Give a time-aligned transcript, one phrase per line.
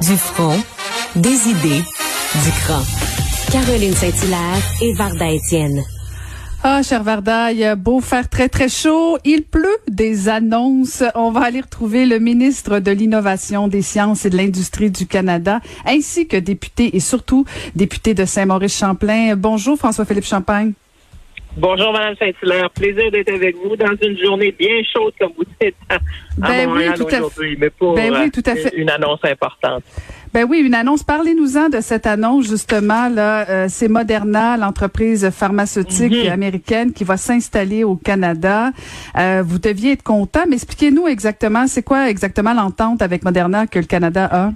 [0.00, 0.56] Du front,
[1.16, 2.80] des idées, du cran.
[3.50, 5.82] Caroline Saint-Hilaire et Varda Étienne.
[6.62, 11.02] Ah, cher Varda, il a beau faire très, très chaud, il pleut des annonces.
[11.16, 15.60] On va aller retrouver le ministre de l'Innovation, des Sciences et de l'Industrie du Canada,
[15.84, 17.44] ainsi que député et surtout
[17.74, 19.34] député de Saint-Maurice-Champlain.
[19.36, 20.74] Bonjour, François-Philippe Champagne.
[21.58, 22.70] Bonjour, Mme Saint-Hilaire.
[22.70, 25.98] Plaisir d'être avec vous dans une journée bien chaude, comme vous dites, à
[26.36, 28.72] ben Montréal oui, tout à aujourd'hui, mais pour Ben oui, euh, tout à fait.
[28.76, 29.82] une annonce importante.
[30.32, 31.02] Ben oui, une annonce.
[31.02, 33.08] Parlez-nous-en de cette annonce, justement.
[33.08, 36.30] Là, euh, c'est Moderna, l'entreprise pharmaceutique Mhm.
[36.32, 38.70] américaine qui va s'installer au Canada.
[39.16, 43.80] Euh, vous deviez être content, mais expliquez-nous exactement, c'est quoi exactement l'entente avec Moderna que
[43.80, 44.52] le Canada a?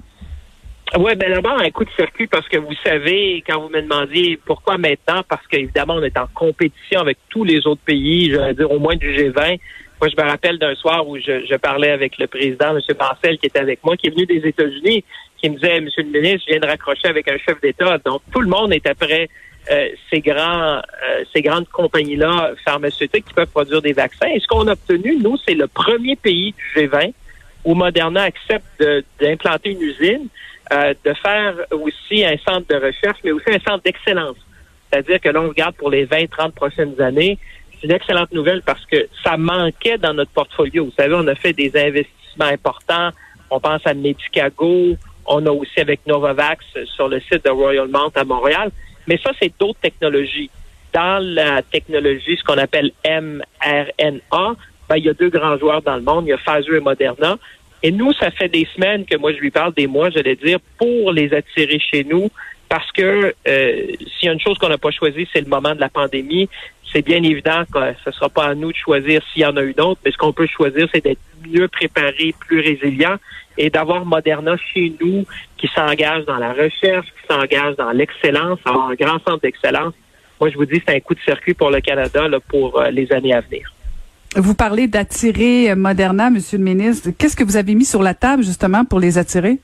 [0.95, 4.37] Oui, ben d'abord, un coup de circuit parce que vous savez, quand vous me demandiez
[4.45, 8.53] pourquoi maintenant, parce qu'évidemment, on est en compétition avec tous les autres pays, je veux
[8.53, 9.59] dire au moins du G20.
[9.99, 12.81] Moi, je me rappelle d'un soir où je, je parlais avec le président, M.
[12.99, 15.03] Bancel, qui était avec moi, qui est venu des États-Unis,
[15.37, 17.97] qui me disait, Monsieur le ministre, je viens de raccrocher avec un chef d'État.
[18.05, 19.29] Donc, tout le monde est après
[19.71, 24.27] euh, ces grands, euh, ces grandes compagnies-là pharmaceutiques qui peuvent produire des vaccins.
[24.27, 27.13] Et ce qu'on a obtenu, nous, c'est le premier pays du G20
[27.65, 28.83] où Moderna accepte
[29.19, 30.27] d'implanter une usine,
[30.73, 34.37] euh, de faire aussi un centre de recherche, mais aussi un centre d'excellence.
[34.89, 37.37] C'est-à-dire que l'on regarde pour les 20, 30 prochaines années.
[37.73, 40.85] C'est une excellente nouvelle parce que ça manquait dans notre portfolio.
[40.85, 43.09] Vous savez, on a fait des investissements importants.
[43.49, 44.95] On pense à Medicago.
[45.25, 48.71] On a aussi avec Novavax sur le site de Royal Mount à Montréal.
[49.07, 50.49] Mais ça, c'est d'autres technologies.
[50.93, 54.55] Dans la technologie, ce qu'on appelle mRNA,
[54.89, 56.25] ben, il y a deux grands joueurs dans le monde.
[56.25, 57.37] Il y a Pfizer et Moderna.
[57.83, 60.59] Et nous, ça fait des semaines que moi, je lui parle, des mois, j'allais dire,
[60.77, 62.29] pour les attirer chez nous,
[62.69, 65.75] parce que euh, s'il y a une chose qu'on n'a pas choisie, c'est le moment
[65.75, 66.49] de la pandémie.
[66.91, 69.57] C'est bien évident que ce ne sera pas à nous de choisir s'il y en
[69.57, 73.17] a une autre, mais ce qu'on peut choisir, c'est d'être mieux préparé, plus résilient
[73.57, 75.25] et d'avoir Moderna chez nous
[75.57, 79.93] qui s'engage dans la recherche, qui s'engage dans l'excellence, avoir un grand centre d'excellence.
[80.39, 82.89] Moi, je vous dis, c'est un coup de circuit pour le Canada là, pour euh,
[82.89, 83.72] les années à venir.
[84.35, 87.09] Vous parlez d'attirer euh, Moderna, Monsieur le ministre.
[87.17, 89.59] Qu'est-ce que vous avez mis sur la table, justement, pour les attirer?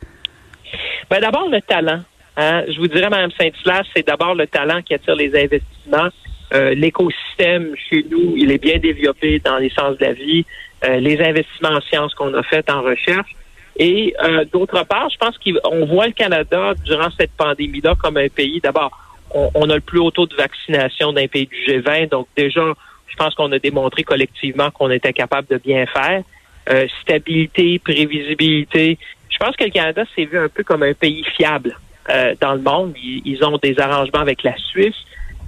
[1.09, 2.02] Ben, d'abord, le talent.
[2.38, 2.63] Hein.
[2.68, 6.09] Je vous dirais, Mme Saint-Hilaire, c'est d'abord le talent qui attire les investissements.
[6.53, 10.46] Euh, L'écosystème chez nous, il est bien développé dans les sens de la vie.
[10.86, 13.36] Euh, les investissements en sciences qu'on a fait en recherche.
[13.78, 18.30] Et euh, d'autre part, je pense qu'on voit le Canada durant cette pandémie-là comme un
[18.30, 18.59] pays.
[18.62, 18.91] D'abord,
[19.31, 22.09] on, on a le plus haut taux de vaccination d'un pays du G20.
[22.09, 22.62] Donc déjà,
[23.09, 26.24] je pense qu'on a démontré collectivement qu'on était capable de bien faire.
[26.70, 28.97] Euh, stabilité, prévisibilité.
[29.30, 31.78] Je pense que le Canada s'est vu un peu comme un pays fiable
[32.09, 32.94] euh, dans le monde.
[33.02, 34.96] Ils, ils ont des arrangements avec la Suisse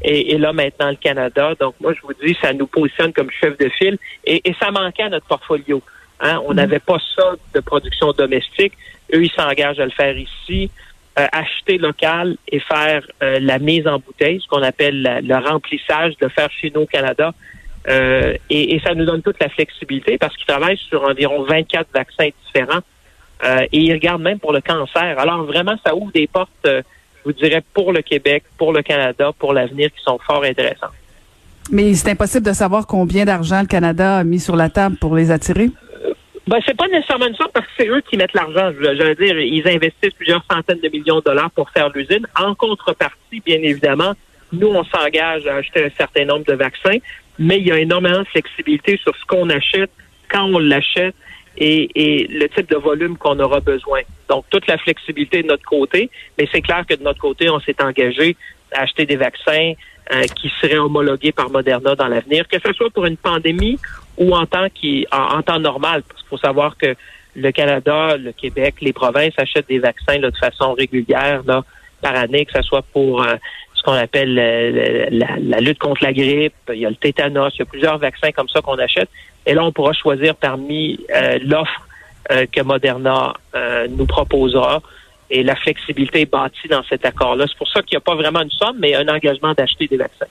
[0.02, 1.54] et, et, là maintenant le Canada.
[1.60, 4.72] Donc moi, je vous dis, ça nous positionne comme chef de file et, et ça
[4.72, 5.82] manquait à notre portfolio.
[6.22, 6.40] Hein?
[6.46, 8.74] On n'avait pas ça de production domestique.
[9.14, 10.72] Eux, ils s'engagent à le faire ici.
[11.22, 16.14] Euh, acheter local et faire euh, la mise en bouteille, ce qu'on appelle le remplissage,
[16.22, 17.34] de faire chez nous au Canada.
[17.90, 21.88] Euh, et, et, ça nous donne toute la flexibilité parce qu'ils travaillent sur environ 24
[21.94, 22.82] vaccins différents
[23.44, 25.18] et ils regardent même pour le cancer.
[25.18, 26.82] Alors vraiment, ça ouvre des portes, je
[27.26, 30.92] vous dirais, pour le Québec, pour le Canada, pour l'avenir qui sont fort intéressantes.
[31.72, 35.16] Mais c'est impossible de savoir combien d'argent le Canada a mis sur la table pour
[35.16, 35.72] les attirer.
[36.48, 38.72] Ben, c'est pas nécessairement une sorte parce que c'est eux qui mettent l'argent.
[38.80, 42.26] Je veux dire, ils investissent plusieurs centaines de millions de dollars pour faire l'usine.
[42.40, 44.14] En contrepartie, bien évidemment,
[44.52, 46.98] nous, on s'engage à acheter un certain nombre de vaccins,
[47.38, 49.92] mais il y a énormément de flexibilité sur ce qu'on achète,
[50.30, 51.16] quand on l'achète
[51.58, 54.02] et, et, le type de volume qu'on aura besoin.
[54.30, 57.60] Donc, toute la flexibilité de notre côté, mais c'est clair que de notre côté, on
[57.60, 58.36] s'est engagé
[58.74, 59.74] à acheter des vaccins
[60.14, 63.78] euh, qui seraient homologués par Moderna dans l'avenir, que ce soit pour une pandémie
[64.18, 66.96] ou en temps qui en, temps normal, parce qu'il faut savoir que
[67.36, 71.64] le Canada, le Québec, les provinces achètent des vaccins là, de façon régulière là,
[72.02, 73.36] par année, que ce soit pour euh,
[73.74, 77.60] ce qu'on appelle euh, la, lutte contre la grippe, il y a le tétanos, il
[77.60, 79.10] y a plusieurs vaccins comme ça qu'on achète.
[79.46, 81.88] Et là, on pourra choisir parmi euh, l'offre
[82.32, 84.82] euh, que Moderna euh, nous proposera.
[85.34, 87.46] Et la flexibilité bâtie dans cet accord-là.
[87.48, 89.96] C'est pour ça qu'il n'y a pas vraiment une somme, mais un engagement d'acheter des
[89.96, 90.26] vaccins.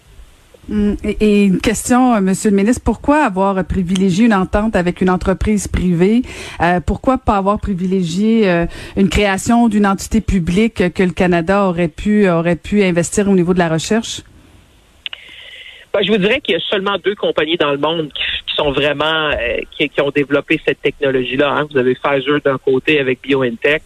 [0.70, 5.11] Hum, Et une question, euh, Monsieur le ministre, pourquoi avoir privilégié une entente avec une
[5.11, 6.22] entreprise privée?
[6.62, 11.88] Euh, Pourquoi pas avoir privilégié euh, une création d'une entité publique que le Canada aurait
[11.88, 14.22] pu aurait pu investir au niveau de la recherche?
[15.93, 18.55] Ben, je vous dirais qu'il y a seulement deux compagnies dans le monde qui, qui
[18.55, 21.50] sont vraiment euh, qui, qui, ont développé cette technologie-là.
[21.50, 21.66] Hein.
[21.69, 23.82] Vous avez Pfizer d'un côté avec BioNTech,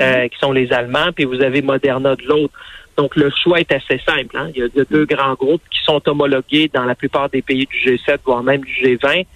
[0.00, 2.54] euh, qui sont les Allemands, puis vous avez Moderna de l'autre.
[2.96, 4.36] Donc le choix est assez simple.
[4.36, 4.50] Hein.
[4.54, 7.76] Il, y a, deux grands groupes qui sont homologués dans la plupart des pays du
[7.76, 9.26] G7, voire même du G20.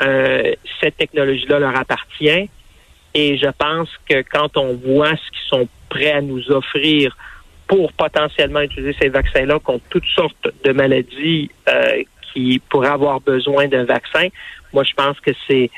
[0.00, 2.48] Euh, cette technologie-là leur appartient.
[3.14, 7.16] Et je pense que quand on voit ce qu'ils sont prêts à nous offrir
[7.66, 13.66] pour potentiellement utiliser ces vaccins-là contre toutes sortes de maladies euh, qui pourraient avoir besoin
[13.66, 14.28] d'un vaccin,
[14.72, 15.70] moi je pense que c'est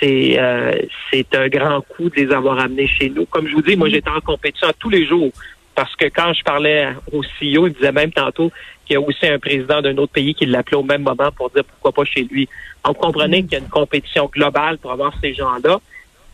[0.00, 0.72] c'est euh,
[1.10, 3.26] c'est un grand coup de les avoir amenés chez nous.
[3.26, 5.30] Comme je vous dis, moi j'étais en compétition tous les jours
[5.78, 8.50] parce que quand je parlais au CEO, il disait même tantôt
[8.84, 11.50] qu'il y a aussi un président d'un autre pays qui l'appelait au même moment pour
[11.50, 12.48] dire pourquoi pas chez lui.
[12.84, 15.78] On comprenait qu'il y a une compétition globale pour avoir ces gens-là.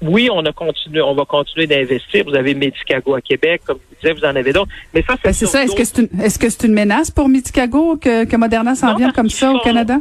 [0.00, 2.24] Oui, on a continué, on va continuer d'investir.
[2.24, 4.72] Vous avez Medicago à Québec, comme vous disiez, vous en avez d'autres.
[4.94, 5.64] Mais ça, c'est ben, ça.
[5.64, 8.94] Est-ce que c'est une, est-ce que c'est une menace pour Medicago que, que Moderna s'en
[8.94, 9.98] vienne comme ça au Canada?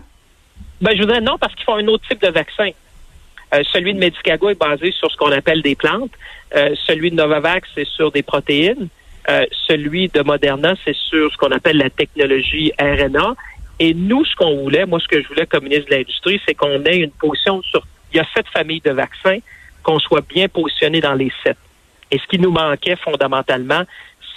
[0.79, 2.69] Ben, je voudrais non, parce qu'ils font un autre type de vaccin.
[3.53, 6.11] Euh, celui de Medicago est basé sur ce qu'on appelle des plantes.
[6.55, 8.87] Euh, celui de Novavax, c'est sur des protéines.
[9.29, 13.35] Euh, celui de Moderna, c'est sur ce qu'on appelle la technologie RNA.
[13.79, 16.53] Et nous, ce qu'on voulait, moi, ce que je voulais comme ministre de l'Industrie, c'est
[16.53, 17.85] qu'on ait une position sur.
[18.13, 19.39] Il y a sept familles de vaccins,
[19.81, 21.57] qu'on soit bien positionné dans les sept.
[22.11, 23.83] Et ce qui nous manquait fondamentalement,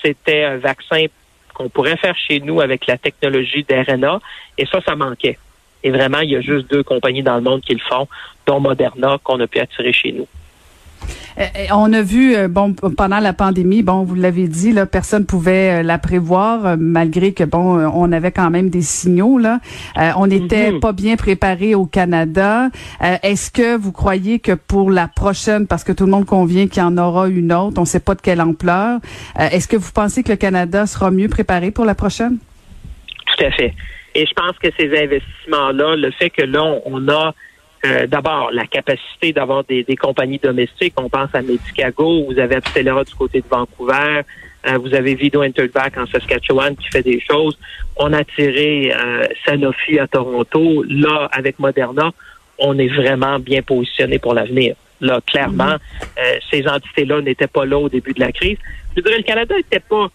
[0.02, 1.06] c'était un vaccin
[1.52, 4.20] qu'on pourrait faire chez nous avec la technologie d'RNA.
[4.56, 5.38] Et ça, ça manquait.
[5.82, 8.08] Et vraiment, il y a juste deux compagnies dans le monde qui le font,
[8.46, 10.26] dont Moderna, qu'on a pu attirer chez nous.
[11.38, 14.86] Euh, euh, on a vu, euh, bon, pendant la pandémie, bon, vous l'avez dit, là,
[14.86, 19.60] personne pouvait la prévoir, malgré que, bon, on avait quand même des signaux, là.
[20.16, 20.80] on n'était mhm.
[20.80, 22.68] pas bien préparé au Canada.
[23.22, 26.82] Est-ce que vous croyez que pour la prochaine, parce que tout le monde convient qu'il
[26.82, 29.00] y en aura une autre, on ne sait pas de quelle ampleur,
[29.38, 32.38] est-ce que vous pensez que le Canada sera mieux préparé pour la prochaine?
[33.26, 33.74] Tout à fait.
[34.14, 37.34] Et je pense que ces investissements-là, le fait que là, on a
[37.86, 40.94] euh, d'abord, la capacité d'avoir des, compagnies domestiques.
[40.96, 44.22] On pense à Medicago, vous avez Abcellera du côté de Vancouver,
[44.66, 47.58] euh, vous avez Vido Intervac en Saskatchewan qui fait des choses.
[47.96, 50.84] On a tiré euh, Sanofi à Toronto.
[50.88, 52.10] Là, avec Moderna,
[52.58, 54.74] on est vraiment bien positionné pour l'avenir.
[55.00, 56.40] Là, clairement, mm-hmm.
[56.50, 58.58] ces entités-là n'étaient pas là au début de la crise.
[58.96, 60.08] Je dirais, le Canada n'était pas...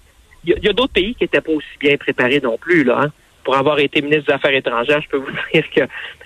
[0.43, 2.83] Il y a, d'autres pays qui n'étaient pas aussi bien préparés non plus.
[2.83, 3.11] Là, hein
[3.43, 5.81] pour avoir été ministre des Affaires étrangères, je peux vous dire que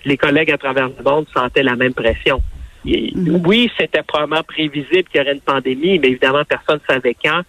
[0.06, 2.42] les collègues à travers le monde sentaient la même pression.
[2.86, 3.42] Mhm.
[3.46, 7.42] Oui, c'était probablement prévisible qu'il y aurait une pandémie, mais évidemment, personne ne savait quand.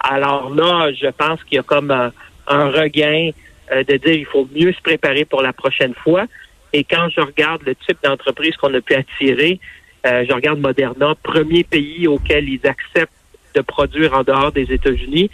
[0.00, 2.12] Alors là, je pense qu'il y a comme un,
[2.48, 3.30] regain
[3.70, 6.24] euh, de dire il faut mieux se préparer pour la prochaine fois.
[6.72, 9.60] Et quand je regarde le type d'entreprise qu'on a pu attirer,
[10.06, 13.12] euh, je regarde Moderna, premier pays auquel ils acceptent
[13.54, 15.30] de produire en dehors des États-Unis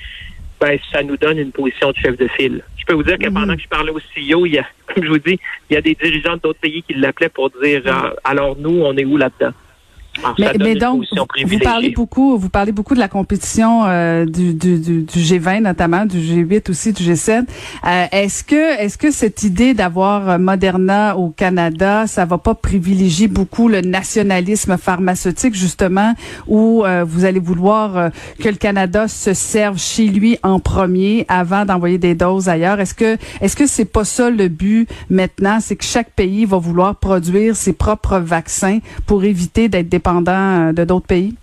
[0.61, 2.63] ben, ça nous donne une position de chef de file.
[2.77, 3.57] Je peux vous dire que pendant mhm.
[3.57, 5.39] que je parlais au CEO, il y a, comme je vous dis,
[5.71, 8.97] il y a des dirigeants d'autres pays qui l'appelaient pour dire euh, alors nous, on
[8.97, 9.53] est où là-dedans?
[10.39, 11.05] Mais, donc,
[11.45, 16.07] vous parlez beaucoup, vous parlez beaucoup de la compétition euh, du, du, du, G20 notamment,
[16.07, 17.45] du G8 aussi, du G7.
[17.85, 23.29] Euh, est-ce que, est-ce que cette idée d'avoir Moderna au Canada, ça va pas privilégier
[23.29, 26.15] beaucoup le nationalisme pharmaceutique justement,
[26.47, 28.11] où euh, vous allez vouloir
[28.41, 32.81] que le Canada se serve chez lui en premier avant d'envoyer des doses ailleurs?
[32.81, 36.59] Est-ce que, est-ce que c'est pas ça le but maintenant, c'est que chaque pays va
[36.59, 41.35] vouloir produire ses propres vaccins pour éviter d'être dépendant euh, de d'autres pays?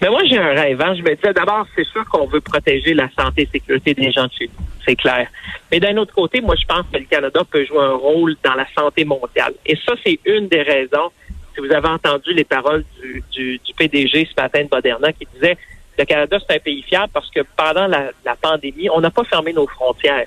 [0.00, 0.80] Mais moi, j'ai un rêve.
[0.80, 0.94] Hein.
[0.96, 4.26] Je me disais, d'abord, c'est sûr qu'on veut protéger la santé et sécurité des gens
[4.26, 4.64] de chez nous.
[4.86, 5.28] C'est clair.
[5.70, 8.54] Mais d'un autre côté, moi, je pense que le Canada peut jouer un rôle dans
[8.54, 9.54] la santé mondiale.
[9.66, 11.10] Et ça, c'est une des raisons.
[11.54, 12.84] Si vous avez entendu les paroles
[13.32, 15.56] du, PDG ce matin de Moderna qui disait
[15.98, 19.52] le Canada, c'est un pays fiable parce que pendant la, pandémie, on n'a pas fermé
[19.52, 20.26] nos frontières.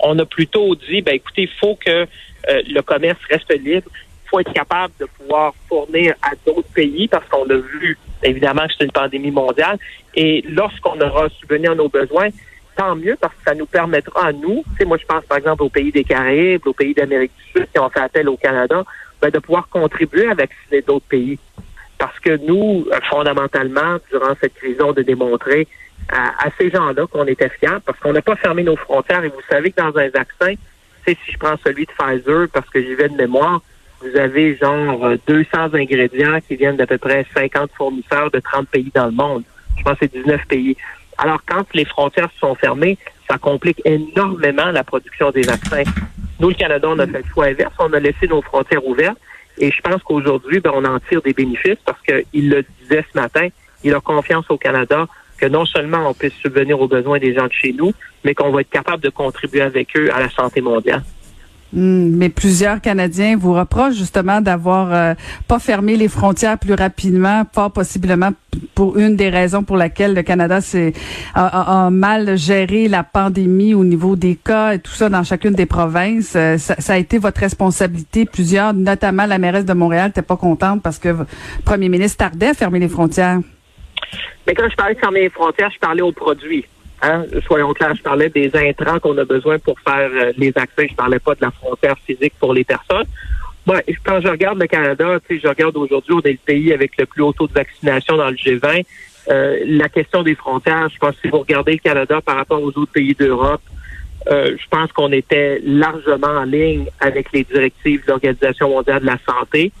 [0.00, 3.90] On a plutôt dit, ben écoutez, il faut que euh, le commerce reste libre
[4.26, 8.72] faut être capable de pouvoir fournir à d'autres pays parce qu'on a vu évidemment que
[8.78, 9.78] c'est une pandémie mondiale.
[10.14, 12.28] Et lorsqu'on aura subvenu à nos besoins,
[12.76, 15.38] tant mieux parce que ça nous permettra à nous, tu sais, moi je pense par
[15.38, 18.36] exemple aux pays des Caraïbes, aux pays d'Amérique du Sud qui ont fait appel au
[18.36, 18.84] Canada,
[19.20, 20.50] ben, de pouvoir contribuer avec
[20.86, 21.38] d'autres pays.
[21.98, 25.66] Parce que nous, fondamentalement, durant cette crise, on de démontrer
[26.10, 29.24] à, à ces gens-là qu'on était fiers parce qu'on n'a pas fermé nos frontières.
[29.24, 30.54] Et vous savez que dans un vaccin,
[31.06, 33.62] si je prends celui de Pfizer parce que j'y vais de mémoire,
[34.00, 38.68] vous avez genre 200 euh, ingrédients qui viennent d'à peu près 50 fournisseurs de 30
[38.68, 39.42] pays dans le monde.
[39.78, 40.76] Je pense que c'est 19 pays.
[41.18, 42.98] Alors, quand les frontières sont fermées,
[43.28, 45.82] ça complique énormément la production des vaccins.
[46.40, 47.72] Nous, le Canada, on a fait le choix inverse.
[47.78, 49.18] On a laissé nos frontières ouvertes.
[49.58, 53.18] Et je pense qu'aujourd'hui, ben, on en tire des bénéfices parce qu'il le disait ce
[53.18, 53.48] matin,
[53.82, 55.06] il a confiance au Canada
[55.38, 57.92] que non seulement on puisse subvenir aux besoins des gens de chez nous,
[58.24, 61.02] mais qu'on va être capable de contribuer avec eux à la santé mondiale.
[61.72, 65.14] Hmm, mais plusieurs Canadiens vous reprochent justement d'avoir euh,
[65.48, 68.30] pas fermé les frontières plus rapidement, pas possiblement
[68.74, 70.92] pour une des raisons pour laquelle le Canada s'est
[71.34, 75.66] a, mal géré la pandémie au niveau des cas et tout ça dans chacune des
[75.66, 76.34] provinces.
[76.36, 78.26] Euh, ça, ça, a été votre responsabilité.
[78.26, 81.26] Plusieurs, notamment la mairesse de Montréal, n'était pas contente parce que le
[81.64, 83.40] premier ministre tardait à fermer les frontières.
[84.46, 86.64] Mais quand je parlais de fermer les frontières, je parlais aux produits.
[87.02, 87.24] Hein?
[87.46, 90.86] Soyons clairs, je parlais des intrants qu'on a besoin pour faire euh, les vaccins.
[90.88, 93.06] Je parlais pas de la frontière physique pour les personnes.
[93.66, 97.06] Moi, quand je regarde le Canada, je regarde aujourd'hui, on est le pays avec le
[97.06, 98.84] plus haut taux de vaccination dans le G20.
[99.28, 102.62] Euh, la question des frontières, je pense que si vous regardez le Canada par rapport
[102.62, 103.60] aux autres pays d'Europe,
[104.28, 109.06] euh, je pense qu'on était largement en ligne avec les directives de l'Organisation mondiale de
[109.06, 109.72] la santé.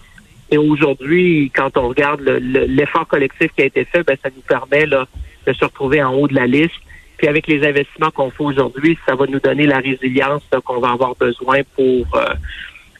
[0.50, 4.86] Et aujourd'hui, quand on regarde l'effort collectif qui a été fait, ben, ça nous permet
[4.86, 6.74] de se retrouver en haut de la liste.
[7.16, 10.90] Puis avec les investissements qu'on fait aujourd'hui, ça va nous donner la résilience qu'on va
[10.90, 12.24] avoir besoin pour euh,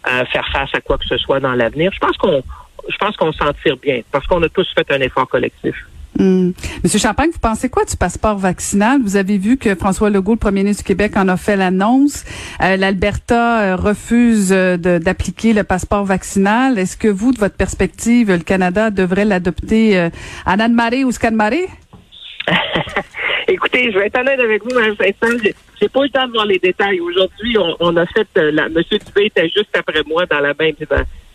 [0.08, 1.90] euh, faire face à quoi que ce soit dans l'avenir.
[1.92, 2.42] Je pense qu'on
[2.88, 5.74] je pense qu'on s'en tire bien parce qu'on a tous fait un effort collectif.
[6.18, 6.52] Hmm.
[6.82, 9.00] Monsieur Champagne, vous pensez quoi du passeport vaccinal?
[9.02, 12.24] Vous avez vu que François Legault, le premier ministre du Québec, en a fait l'annonce.
[12.62, 16.78] Euh, L'Alberta refuse d'appliquer le passeport vaccinal.
[16.78, 20.10] Est-ce que vous, de votre perspective, le Canada devrait l'adopter à
[20.46, 21.66] Anne-Marie ou Scan-Marie?
[23.48, 25.52] Écoutez, je vais être honnête avec vous, Mme Saint-Saëns.
[25.80, 27.00] J'ai pas eu le temps de voir les détails.
[27.00, 30.74] Aujourd'hui, on, a fait, euh, la, Monsieur Dubé était juste après moi dans la même,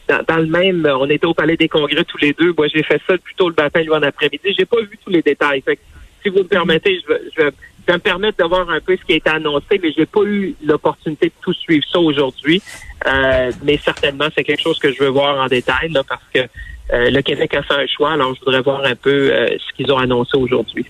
[0.07, 2.53] dans, le même, on était au Palais des Congrès tous les deux.
[2.57, 4.53] Moi, j'ai fait ça plutôt le matin, lui en après-midi.
[4.57, 5.61] J'ai pas vu tous les détails.
[5.61, 5.79] Fait
[6.21, 7.51] si vous me permettez, je vais, je vais,
[7.93, 10.53] me permettre de voir un peu ce qui a été annoncé, mais j'ai pas eu
[10.63, 12.61] l'opportunité de tout suivre ça aujourd'hui.
[13.07, 16.39] Euh, mais certainement, c'est quelque chose que je veux voir en détail, là, parce que
[16.39, 18.11] euh, le Québec a fait un choix.
[18.11, 20.85] Alors, je voudrais voir un peu ce qu'ils ont annoncé aujourd'hui.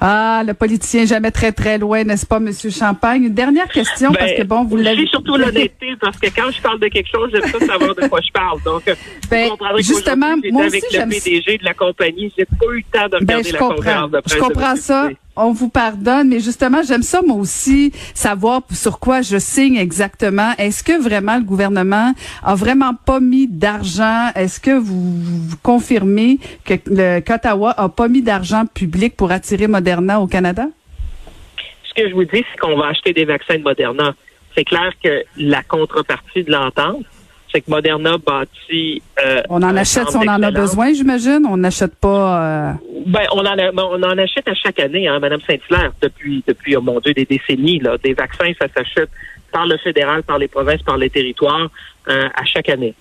[0.00, 3.24] Ah, le politicien jamais très très loin, n'est-ce pas, Monsieur Champagne?
[3.24, 5.06] Une dernière question, parce que bon, vous l'avez...
[5.06, 8.20] surtout l'honnêteté, parce que quand je parle de quelque chose, j'aime pas savoir de quoi
[8.20, 8.62] je parle.
[8.64, 8.82] Donc,
[9.30, 12.98] ben, vous justement, moi aussi, avec le PDG de la compagnie, j'ai pas eu le
[12.98, 14.34] temps de ben, regarder la conférence de presse.
[14.34, 19.22] Je comprends ça on vous pardonne, mais justement, j'aime ça moi aussi savoir sur quoi
[19.22, 20.52] je signe exactement.
[20.58, 22.12] Est-ce que vraiment le gouvernement
[22.42, 24.30] a vraiment pas mis d'argent?
[24.34, 25.14] Est-ce que vous,
[25.62, 30.66] confirmez que le qu'Ottawa a pas mis d'argent public pour attirer Moderna au Canada?
[31.84, 34.14] Ce que je vous dis, c'est qu'on va acheter des vaccins de Moderna.
[34.54, 37.04] C'est clair que la contrepartie de l'entente,
[37.50, 39.00] c'est que Moderna bâtit.
[39.24, 41.46] Euh, on en achète si on en a besoin, j'imagine.
[41.48, 42.42] On n'achète pas.
[42.42, 42.72] Euh...
[43.06, 46.82] Ben, on en, on en achète à chaque année, hein, Madame Saint-Hilaire, depuis, depuis, oh
[46.82, 47.78] mon Dieu, des décennies.
[47.78, 49.08] Là, des vaccins, ça s'achète
[49.50, 51.68] par le fédéral, par les provinces, par les territoires,
[52.08, 52.94] euh, à chaque année.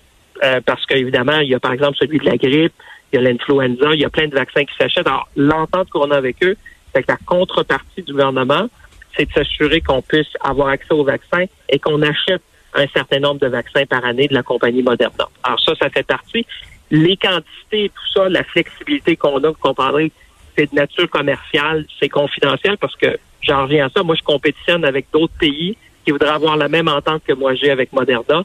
[0.65, 2.73] Parce qu'évidemment, il y a par exemple celui de la grippe,
[3.11, 5.07] il y a l'influenza, il y a plein de vaccins qui s'achètent.
[5.07, 6.55] Alors, l'entente qu'on a avec eux,
[7.01, 8.67] c'est la contrepartie du gouvernement,
[9.15, 12.41] c'est de s'assurer qu'on puisse avoir accès aux vaccins et qu'on achète
[12.73, 15.27] un certain nombre de vaccins par année de la compagnie Moderna.
[15.43, 16.45] Alors ça, ça fait partie.
[16.91, 20.11] Les quantités, tout ça, la flexibilité qu'on a, vous comprendrez,
[20.55, 24.03] c'est de nature commerciale, c'est confidentiel parce que j'en reviens à ça.
[24.03, 27.69] Moi, je compétitionne avec d'autres pays qui voudraient avoir la même entente que moi j'ai
[27.69, 28.43] avec Moderna.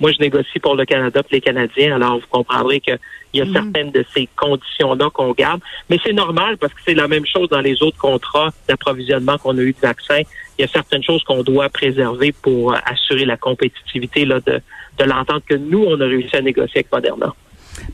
[0.00, 1.96] Moi, je négocie pour le Canada et les Canadiens.
[1.96, 2.98] Alors, vous comprendrez qu'il
[3.34, 3.52] y a mm.
[3.52, 5.60] certaines de ces conditions-là qu'on garde.
[5.90, 9.56] Mais c'est normal parce que c'est la même chose dans les autres contrats d'approvisionnement qu'on
[9.58, 10.22] a eu de vaccins.
[10.58, 14.60] Il y a certaines choses qu'on doit préserver pour assurer la compétitivité là, de,
[14.98, 17.34] de l'entente que nous, on a réussi à négocier avec Moderna.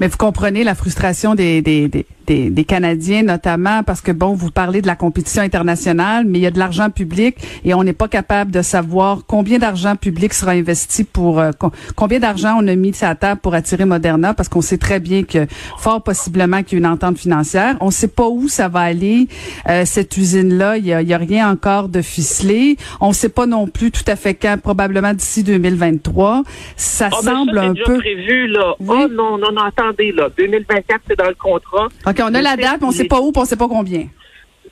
[0.01, 4.35] Mais vous comprenez la frustration des, des, des, des, des Canadiens, notamment parce que, bon,
[4.35, 7.85] vous parlez de la compétition internationale, mais il y a de l'argent public et on
[7.85, 11.51] n'est pas capable de savoir combien d'argent public sera investi pour, euh,
[11.97, 15.01] combien d'argent on a mis à la table pour attirer Moderna, parce qu'on sait très
[15.01, 15.47] bien que,
[15.79, 17.77] fort possiblement qu'il y a une entente financière.
[17.81, 19.29] On ne sait pas où ça va aller,
[19.69, 20.79] euh, cette usine-là.
[20.79, 22.77] Il y a, y a, rien encore de ficelé.
[23.01, 26.43] On ne sait pas non plus tout à fait quand, probablement d'ici 2023.
[26.77, 27.99] Ça ah, semble un peu...
[27.99, 28.75] prévu, là.
[28.81, 30.29] Oh non, non, non, attendez, là.
[30.37, 31.89] 2024, c'est dans le contrat.
[32.21, 33.57] OK, on a la date, mais on ne sait pas où, puis on ne sait
[33.57, 34.07] pas combien.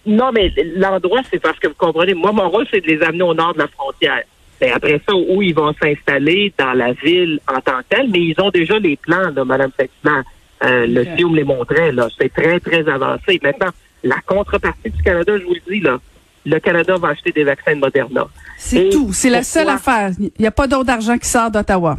[0.06, 3.22] Non, mais l'endroit, c'est parce que vous comprenez, moi, mon rôle, c'est de les amener
[3.22, 4.22] au nord de la frontière.
[4.60, 8.20] Ben, après ça, où ils vont s'installer dans la ville en tant que telle, mais
[8.20, 10.22] ils ont déjà les plans, là, Mme Sexman.
[10.64, 12.08] Euh, Le film les montrait, là.
[12.16, 13.40] C'est très, très avancé.
[13.42, 13.70] Maintenant,
[14.04, 15.98] la contrepartie du Canada, je vous le dis, là,
[16.44, 18.26] le Canada va acheter des vaccins de Moderna.
[18.56, 19.12] C'est tout.
[19.12, 20.10] C'est la seule affaire.
[20.18, 21.96] Il n'y a pas d'autre argent qui sort d'Ottawa.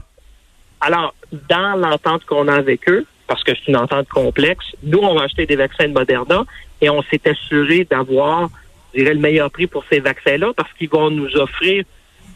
[0.79, 1.13] Alors,
[1.49, 4.63] dans l'entente qu'on a avec eux, parce que c'est une entente complexe.
[4.83, 6.45] Nous, on va acheter des vaccins de Moderna
[6.81, 8.51] et on s'est assuré d'avoir,
[8.93, 11.83] je dirais, le meilleur prix pour ces vaccins-là parce qu'ils vont nous offrir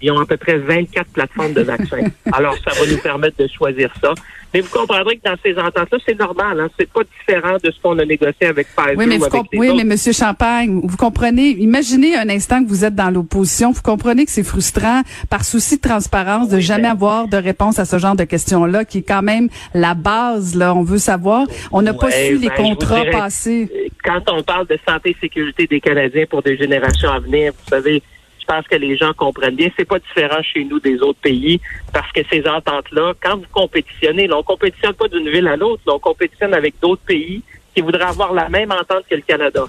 [0.02, 2.04] ils ont à peu près 24 plateformes de vaccins.
[2.32, 4.14] Alors, ça va nous permettre de choisir ça.
[4.54, 6.60] Mais vous comprendrez que dans ces ententes-là, c'est normal.
[6.62, 6.70] Hein?
[6.80, 9.60] C'est pas différent de ce qu'on a négocié avec Pfizer oui, mais ou avec les
[9.60, 9.78] oui, autres.
[9.78, 11.50] mais Monsieur Champagne, vous comprenez.
[11.50, 13.72] Imaginez un instant que vous êtes dans l'opposition.
[13.72, 17.36] Vous comprenez que c'est frustrant, par souci de transparence, de Oui, jamais mais- avoir de
[17.38, 20.56] réponse à ce genre de questions-là, qui est quand même la base.
[20.56, 21.46] Là, on veut savoir.
[21.74, 23.92] On n'a pas su les ben, contrats dirais, passés.
[24.04, 27.70] Quand on parle de santé et sécurité des Canadiens pour des générations à venir, vous
[27.70, 28.02] savez,
[28.48, 29.70] pense que les gens comprennent bien.
[29.78, 31.60] C'est pas différent chez nous des autres pays
[31.94, 35.84] parce que ces ententes-là, quand vous compétitionnez, là, on compétitionne pas d'une ville à l'autre,
[35.88, 37.42] on compétitionne avec d'autres pays
[37.76, 39.66] qui voudraient avoir la même entente que le Canada.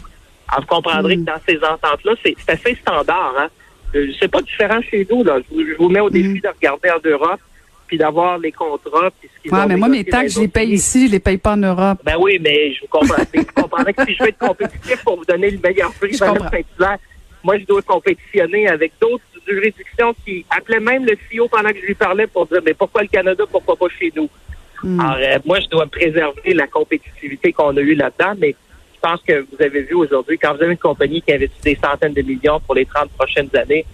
[0.49, 1.25] Alors, vous comprendrez Mm.
[1.25, 3.35] que dans ces ententes-là, c'est c'est assez standard.
[3.38, 3.49] Hein?
[3.94, 5.23] Euh, C'est pas différent chez nous.
[5.25, 5.38] Là.
[5.40, 6.40] Je, vous, je vous mets au défi Mm.
[6.40, 7.40] de regarder en Europe
[7.87, 9.11] puis d'avoir les contrats.
[9.18, 10.75] Puis ce qu'ils Ouais, mais moi, mes taxes, je les paye pays.
[10.75, 11.99] ici, je les paye pas en Europe.
[12.04, 13.23] Ben oui, mais je vous comprends.
[13.35, 16.18] Vous comprenez que si je veux être compétitif pour vous donner le meilleur prix, Je
[16.20, 16.50] Madame comprends.
[16.50, 16.99] Saint-Hilaire,
[17.45, 21.87] moi, je dois compétitionner avec d'autres juridictions qui appelaient même le CEO pendant que je
[21.87, 24.28] lui parlais pour dire, mais pourquoi le Canada, pourquoi pas chez nous?
[24.83, 25.00] Hmm.
[25.00, 28.54] Alors, euh, moi, je dois préserver la compétitivité qu'on a eue là-dedans, mais
[28.95, 31.78] je pense que vous avez vu aujourd'hui, quand vous avez une compagnie qui investit des
[31.83, 33.87] centaines de millions pour les 30 prochaines années,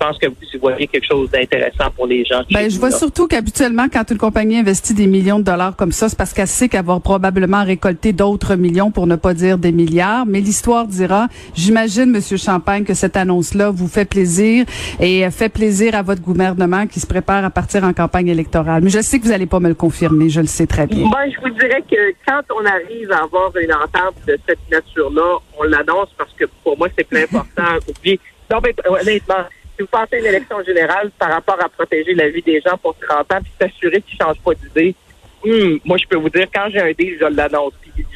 [0.00, 2.42] pense que vous y voyez quelque chose d'intéressant pour les gens.
[2.50, 2.96] Ben, je vois là.
[2.96, 6.48] surtout qu'habituellement, quand une compagnie investit des millions de dollars comme ça, c'est parce qu'elle
[6.48, 10.24] sait qu'elle va probablement récolter d'autres millions, pour ne pas dire des milliards.
[10.26, 14.64] Mais l'histoire dira, j'imagine, Monsieur Champagne, que cette annonce-là vous fait plaisir
[15.00, 18.82] et fait plaisir à votre gouvernement qui se prépare à partir en campagne électorale.
[18.82, 21.08] Mais je sais que vous allez pas me le confirmer, je le sais très bien.
[21.10, 25.38] Ben, je vous dirais que quand on arrive à avoir une entente de cette nature-là,
[25.58, 27.62] on l'annonce parce que pour moi, c'est plus important.
[27.88, 29.44] Oubliez- non, mais honnêtement,
[29.80, 32.94] si vous pensez une élection générale par rapport à protéger la vie des gens pour
[32.98, 34.94] 30 ans puis s'assurer qu'ils ne changent pas d'idée,
[35.42, 37.72] hum, moi, je peux vous dire, quand j'ai un deal, je l'annonce.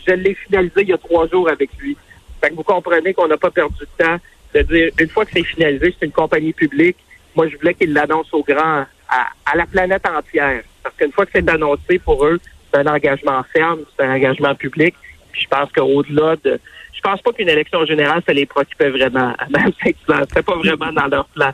[0.06, 1.96] Je l'ai finalisé il y a trois jours avec lui.
[2.42, 4.16] Fait que vous comprenez qu'on n'a pas perdu de temps
[4.54, 6.98] de dire, une fois que c'est finalisé, c'est une compagnie publique.
[7.34, 10.62] Moi, je voulais qu'il l'annonce au grand, à, à la planète entière.
[10.82, 12.38] Parce qu'une fois que c'est annoncé pour eux,
[12.70, 14.94] c'est un engagement ferme, c'est un engagement public.
[15.32, 16.60] Puis je pense qu'au-delà de...
[17.04, 19.34] Je pense pas qu'une élection générale, ça les préoccupait vraiment.
[19.50, 21.50] Même Saint-Hilaire, c'était pas vraiment dans leur plan.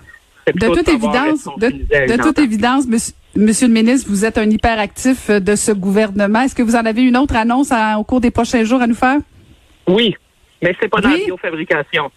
[0.46, 5.28] De toute évidence, de, à toute évidence, monsieur, monsieur le ministre, vous êtes un hyperactif
[5.28, 6.42] euh, de ce gouvernement.
[6.42, 8.86] Est-ce que vous en avez une autre annonce à- au cours des prochains jours à
[8.86, 9.18] nous faire?
[9.88, 10.14] Oui,
[10.62, 11.18] mais c'est pas dans Oui?
[11.20, 12.10] la biofabrication.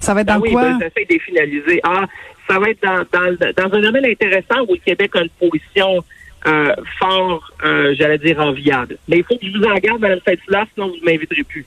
[0.00, 0.62] Ça va être Ah dans oui, quoi?
[0.62, 1.80] ben, j'essaie de les finaliser.
[1.82, 2.04] Ah,
[2.48, 3.36] ça va être dans, dans,
[3.68, 6.02] dans un domaine intéressant où le Québec a une position
[6.46, 8.96] euh, fort, euh, j'allais dire, enviable.
[9.08, 11.66] Mais il faut que je vous en garde, Mme Saint-Hilaire, sinon vous ne m'inviterez plus.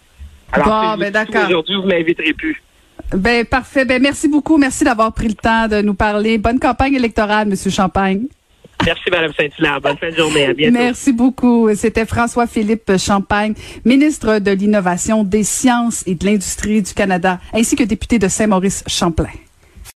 [0.51, 1.45] Alors, Bon, si ben, d'accord.
[1.47, 2.61] Aujourd'hui, vous ne m'inviterez plus.
[3.13, 3.85] Ben parfait.
[3.85, 4.57] Ben merci beaucoup.
[4.57, 6.37] Merci d'avoir pris le temps de nous parler.
[6.37, 8.27] Bonne campagne électorale, Monsieur Champagne.
[8.85, 9.79] Merci, Mme Saint-Hilaire.
[9.81, 10.45] Bonne fin de journée.
[10.45, 10.73] À bientôt.
[10.73, 11.69] Merci beaucoup.
[11.75, 13.53] C'était François-Philippe Champagne,
[13.85, 19.29] ministre de l'Innovation, des Sciences et de l'Industrie du Canada, ainsi que député de Saint-Maurice-Champlain.